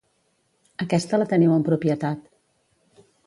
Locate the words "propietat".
1.69-2.25